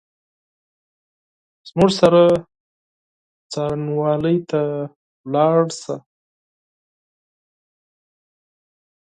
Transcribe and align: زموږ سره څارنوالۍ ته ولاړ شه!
زموږ 1.69 1.91
سره 1.99 2.21
څارنوالۍ 3.51 4.37
ته 4.49 4.61
ولاړ 5.27 5.61
شه! 5.81 5.95